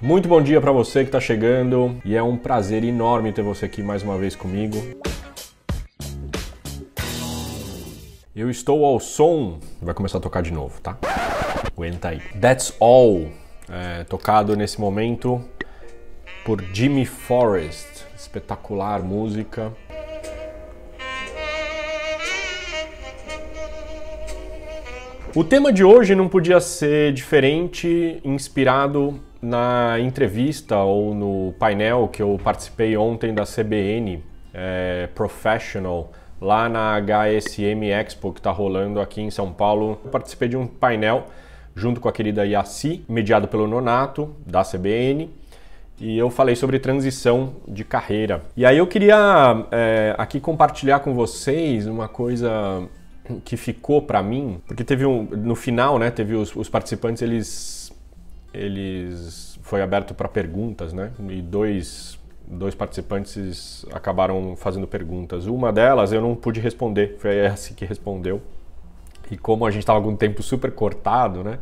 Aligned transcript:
Muito 0.00 0.28
bom 0.28 0.40
dia 0.40 0.60
para 0.60 0.70
você 0.70 1.00
que 1.00 1.08
está 1.08 1.18
chegando 1.18 2.00
e 2.04 2.14
é 2.14 2.22
um 2.22 2.36
prazer 2.36 2.84
enorme 2.84 3.32
ter 3.32 3.42
você 3.42 3.64
aqui 3.64 3.82
mais 3.82 4.00
uma 4.00 4.16
vez 4.16 4.36
comigo. 4.36 4.76
Eu 8.34 8.48
estou 8.48 8.84
ao 8.84 9.00
som, 9.00 9.58
vai 9.82 9.92
começar 9.92 10.18
a 10.18 10.20
tocar 10.20 10.40
de 10.40 10.52
novo, 10.52 10.80
tá? 10.80 10.96
Aguenta 11.66 12.10
aí. 12.10 12.20
That's 12.40 12.72
All, 12.78 13.26
é, 13.68 14.04
tocado 14.04 14.56
nesse 14.56 14.80
momento 14.80 15.44
por 16.44 16.62
Jimmy 16.72 17.04
Forrest, 17.04 18.04
espetacular 18.16 19.02
música. 19.02 19.72
O 25.34 25.42
tema 25.42 25.72
de 25.72 25.82
hoje 25.82 26.14
não 26.14 26.28
podia 26.28 26.60
ser 26.60 27.12
diferente, 27.12 28.20
inspirado 28.24 29.20
na 29.40 29.98
entrevista 30.00 30.78
ou 30.78 31.14
no 31.14 31.54
painel 31.58 32.08
que 32.08 32.20
eu 32.22 32.38
participei 32.42 32.96
ontem 32.96 33.32
da 33.32 33.44
CBN 33.44 34.22
é, 34.52 35.08
Professional, 35.14 36.12
lá 36.40 36.68
na 36.68 37.00
HSM 37.00 37.84
Expo 37.84 38.32
que 38.32 38.40
está 38.40 38.50
rolando 38.50 39.00
aqui 39.00 39.20
em 39.20 39.30
São 39.30 39.52
Paulo. 39.52 39.98
Eu 40.04 40.10
participei 40.10 40.48
de 40.48 40.56
um 40.56 40.66
painel 40.66 41.26
junto 41.74 42.00
com 42.00 42.08
a 42.08 42.12
querida 42.12 42.44
Yassi, 42.44 43.04
mediado 43.08 43.46
pelo 43.46 43.68
Nonato, 43.68 44.34
da 44.44 44.62
CBN, 44.64 45.30
e 46.00 46.18
eu 46.18 46.28
falei 46.28 46.56
sobre 46.56 46.78
transição 46.80 47.54
de 47.66 47.84
carreira. 47.84 48.42
E 48.56 48.66
aí 48.66 48.78
eu 48.78 48.86
queria 48.86 49.66
é, 49.70 50.14
aqui 50.18 50.40
compartilhar 50.40 51.00
com 51.00 51.14
vocês 51.14 51.86
uma 51.86 52.08
coisa 52.08 52.88
que 53.44 53.56
ficou 53.56 54.02
para 54.02 54.22
mim, 54.22 54.60
porque 54.66 54.82
teve 54.82 55.04
um 55.04 55.22
no 55.22 55.54
final, 55.54 55.98
né, 55.98 56.10
teve 56.10 56.34
os, 56.34 56.54
os 56.56 56.68
participantes 56.68 57.22
eles 57.22 57.77
eles 58.58 59.58
foi 59.62 59.82
aberto 59.82 60.14
para 60.14 60.28
perguntas, 60.28 60.92
né? 60.92 61.10
E 61.28 61.42
dois 61.42 62.18
dois 62.50 62.74
participantes 62.74 63.84
acabaram 63.92 64.56
fazendo 64.56 64.86
perguntas. 64.86 65.46
Uma 65.46 65.70
delas 65.70 66.12
eu 66.12 66.20
não 66.20 66.34
pude 66.34 66.60
responder, 66.60 67.16
foi 67.18 67.36
essa 67.36 67.74
que 67.74 67.84
respondeu. 67.84 68.40
E 69.30 69.36
como 69.36 69.66
a 69.66 69.70
gente 69.70 69.82
estava 69.82 70.00
com 70.00 70.08
um 70.08 70.16
tempo 70.16 70.42
super 70.42 70.72
cortado, 70.72 71.44
né? 71.44 71.58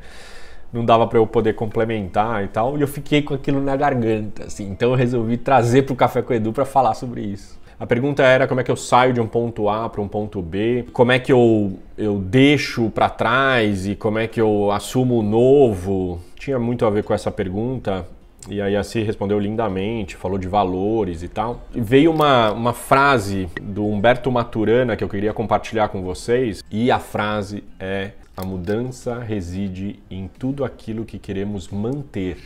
Não 0.72 0.84
dava 0.84 1.06
para 1.06 1.18
eu 1.18 1.26
poder 1.26 1.54
complementar 1.54 2.44
e 2.44 2.48
tal, 2.48 2.78
e 2.78 2.80
eu 2.80 2.88
fiquei 2.88 3.22
com 3.22 3.34
aquilo 3.34 3.60
na 3.60 3.74
garganta, 3.76 4.44
assim. 4.44 4.68
Então 4.68 4.90
eu 4.90 4.96
resolvi 4.96 5.36
trazer 5.36 5.82
para 5.82 5.92
o 5.92 5.96
Café 5.96 6.22
com 6.22 6.32
o 6.32 6.36
Edu 6.36 6.52
para 6.52 6.64
falar 6.64 6.94
sobre 6.94 7.22
isso. 7.22 7.58
A 7.78 7.86
pergunta 7.86 8.22
era 8.22 8.46
como 8.46 8.60
é 8.60 8.64
que 8.64 8.70
eu 8.70 8.76
saio 8.76 9.12
de 9.12 9.20
um 9.20 9.26
ponto 9.26 9.68
A 9.68 9.88
para 9.88 10.00
um 10.00 10.08
ponto 10.08 10.40
B, 10.40 10.86
como 10.94 11.12
é 11.12 11.18
que 11.18 11.30
eu, 11.30 11.78
eu 11.98 12.18
deixo 12.18 12.90
para 12.90 13.10
trás 13.10 13.86
e 13.86 13.94
como 13.94 14.18
é 14.18 14.26
que 14.26 14.40
eu 14.40 14.70
assumo 14.72 15.18
o 15.18 15.22
novo. 15.22 16.18
Tinha 16.36 16.58
muito 16.58 16.86
a 16.86 16.90
ver 16.90 17.04
com 17.04 17.12
essa 17.12 17.30
pergunta. 17.30 18.06
E 18.48 18.62
aí 18.62 18.76
a 18.76 18.82
Si 18.82 19.02
respondeu 19.02 19.38
lindamente, 19.38 20.16
falou 20.16 20.38
de 20.38 20.48
valores 20.48 21.22
e 21.22 21.28
tal. 21.28 21.64
E 21.74 21.80
veio 21.80 22.12
uma, 22.12 22.52
uma 22.52 22.72
frase 22.72 23.48
do 23.60 23.84
Humberto 23.84 24.30
Maturana 24.30 24.96
que 24.96 25.04
eu 25.04 25.08
queria 25.08 25.34
compartilhar 25.34 25.88
com 25.88 26.02
vocês. 26.02 26.62
E 26.70 26.90
a 26.90 26.98
frase 26.98 27.62
é: 27.78 28.12
A 28.36 28.44
mudança 28.44 29.18
reside 29.18 29.98
em 30.10 30.28
tudo 30.28 30.64
aquilo 30.64 31.04
que 31.04 31.18
queremos 31.18 31.68
manter. 31.68 32.38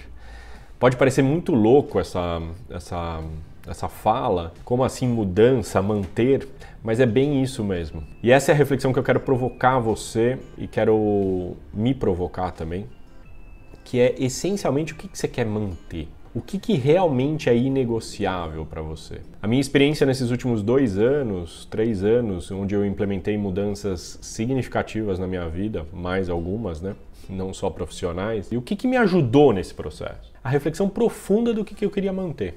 Pode 0.79 0.97
parecer 0.97 1.23
muito 1.23 1.55
louco 1.55 2.01
essa, 2.01 2.41
essa 2.71 3.23
essa 3.67 3.89
fala, 3.89 4.53
como 4.65 4.85
assim 4.85 5.07
mudança, 5.07 5.83
manter, 5.83 6.49
mas 6.83 7.01
é 7.01 7.07
bem 7.07 7.43
isso 7.43 7.63
mesmo. 7.63 8.03
E 8.23 8.31
essa 8.31 8.53
é 8.53 8.55
a 8.55 8.57
reflexão 8.57 8.93
que 8.93 8.99
eu 8.99 9.03
quero 9.03 9.21
provocar 9.21 9.79
você 9.79 10.39
e 10.57 10.67
quero 10.67 11.57
me 11.73 11.95
provocar 11.95 12.51
também, 12.53 12.87
que 13.85 14.01
é 14.01 14.15
essencialmente 14.19 14.93
o 14.93 14.97
que, 14.97 15.09
você 15.13 15.29
quer 15.29 15.45
manter. 15.45 16.09
O 16.33 16.41
que, 16.41 16.61
que 16.61 16.75
realmente 16.75 17.51
é 17.51 17.57
inegociável 17.57 18.65
para 18.65 18.81
você? 18.81 19.21
A 19.43 19.49
minha 19.49 19.61
experiência 19.61 20.07
nesses 20.07 20.31
últimos 20.31 20.63
dois 20.63 20.97
anos, 20.97 21.67
três 21.69 22.05
anos, 22.05 22.53
onde 22.53 22.73
eu 22.73 22.87
implementei 22.87 23.37
mudanças 23.37 24.17
significativas 24.23 25.19
na 25.19 25.27
minha 25.27 25.49
vida, 25.49 25.85
mais 25.93 26.31
algumas, 26.31 26.81
né? 26.81 26.95
Não 27.29 27.53
só 27.53 27.69
profissionais. 27.69 28.51
E 28.53 28.57
o 28.57 28.63
que, 28.63 28.77
que 28.77 28.87
me 28.87 28.97
ajudou 28.97 29.53
nesse 29.53 29.75
processo? 29.75 30.33
A 30.43 30.49
reflexão 30.49 30.89
profunda 30.89 31.53
do 31.53 31.65
que, 31.65 31.75
que 31.75 31.85
eu 31.85 31.91
queria 31.91 32.13
manter 32.13 32.55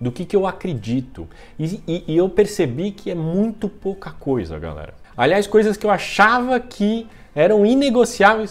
do 0.00 0.12
que, 0.12 0.24
que 0.24 0.36
eu 0.36 0.46
acredito. 0.46 1.28
E, 1.58 1.80
e, 1.86 2.04
e 2.08 2.16
eu 2.16 2.28
percebi 2.28 2.90
que 2.90 3.10
é 3.10 3.14
muito 3.14 3.68
pouca 3.68 4.10
coisa, 4.10 4.58
galera. 4.58 4.94
Aliás, 5.16 5.46
coisas 5.46 5.76
que 5.76 5.86
eu 5.86 5.90
achava 5.90 6.60
que 6.60 7.06
eram 7.34 7.64
inegociáveis, 7.64 8.50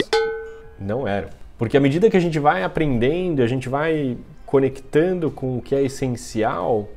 não 0.80 1.08
eram. 1.08 1.30
Porque 1.58 1.78
à 1.78 1.80
medida 1.80 2.10
que 2.10 2.18
a 2.18 2.20
gente 2.20 2.40
vai 2.40 2.64
aprendendo, 2.64 3.42
a 3.42 3.48
gente 3.48 3.70
vai 3.70 4.18
conectando 4.46 5.32
com 5.32 5.58
o 5.58 5.62
que 5.62 5.74
é 5.74 5.84
essencial, 5.84 6.90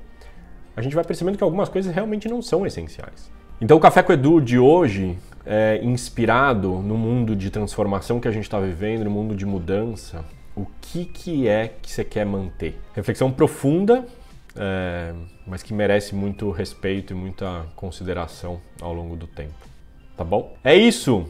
a 0.77 0.83
gente 0.83 0.95
vai 0.95 1.05
percebendo 1.05 1.37
que 1.37 1.45
algumas 1.45 1.69
coisas 1.69 1.93
realmente 1.93 2.29
não 2.29 2.43
são 2.43 2.67
essenciais. 2.67 3.31
Então 3.61 3.77
o 3.77 3.81
Café 3.81 4.03
com 4.03 4.13
Edu 4.13 4.41
de 4.41 4.59
hoje 4.59 5.19
é 5.45 5.81
inspirado 5.83 6.77
no 6.77 6.97
mundo 6.97 7.35
de 7.35 7.51
transformação 7.51 8.21
que 8.21 8.29
a 8.29 8.31
gente 8.31 8.45
está 8.45 8.61
vivendo, 8.61 9.05
no 9.05 9.11
mundo 9.11 9.35
de 9.35 9.47
mudança. 9.47 10.25
O 10.55 10.67
que, 10.81 11.05
que 11.05 11.49
é 11.49 11.73
que 11.81 11.91
você 11.91 12.05
quer 12.05 12.27
manter? 12.27 12.79
Reflexão 12.95 13.31
profunda 13.31 14.07
é, 14.59 15.15
mas 15.47 15.63
que 15.63 15.73
merece 15.73 16.15
muito 16.15 16.51
respeito 16.51 17.13
e 17.13 17.17
muita 17.17 17.67
consideração 17.77 18.61
ao 18.81 18.93
longo 18.93 19.17
do 19.17 19.27
tempo. 19.27 19.55
Tá 20.17 20.25
bom? 20.25 20.57
É 20.65 20.75
isso! 20.75 21.29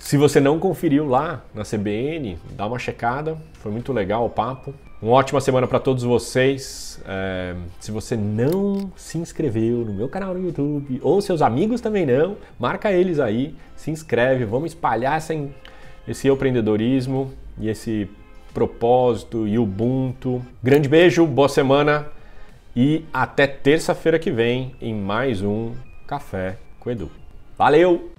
Se 0.00 0.16
você 0.16 0.40
não 0.40 0.58
conferiu 0.58 1.06
lá 1.06 1.44
na 1.54 1.62
CBN, 1.62 2.38
dá 2.56 2.66
uma 2.66 2.78
checada, 2.78 3.36
foi 3.54 3.70
muito 3.70 3.92
legal 3.92 4.24
o 4.24 4.30
papo. 4.30 4.74
Uma 5.00 5.12
ótima 5.12 5.40
semana 5.40 5.68
para 5.68 5.78
todos 5.78 6.02
vocês. 6.02 7.00
É, 7.06 7.54
se 7.78 7.92
você 7.92 8.16
não 8.16 8.90
se 8.96 9.18
inscreveu 9.18 9.84
no 9.84 9.92
meu 9.92 10.08
canal 10.08 10.34
no 10.34 10.42
YouTube, 10.42 10.98
ou 11.02 11.20
seus 11.20 11.42
amigos 11.42 11.80
também 11.80 12.06
não, 12.06 12.36
marca 12.58 12.90
eles 12.90 13.20
aí, 13.20 13.54
se 13.76 13.90
inscreve, 13.90 14.44
vamos 14.44 14.72
espalhar 14.72 15.18
essa, 15.18 15.34
esse 16.08 16.28
empreendedorismo 16.28 17.32
e 17.58 17.68
esse 17.68 18.10
propósito 18.52 19.46
e 19.46 19.58
Ubuntu. 19.58 20.42
Grande 20.62 20.88
beijo, 20.88 21.26
boa 21.26 21.48
semana 21.48 22.06
e 22.74 23.04
até 23.12 23.46
terça-feira 23.46 24.18
que 24.18 24.30
vem 24.30 24.74
em 24.80 24.94
mais 24.94 25.42
um 25.42 25.72
Café 26.06 26.56
com 26.78 26.90
Edu. 26.90 27.10
Valeu! 27.56 28.10